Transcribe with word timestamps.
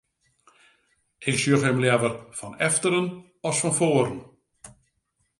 Ik 1.29 1.35
sjoch 1.41 1.65
him 1.67 1.79
leaver 1.83 2.13
fan 2.37 2.53
efteren 2.67 3.07
as 3.47 3.57
fan 3.61 3.73
foaren. 3.79 4.21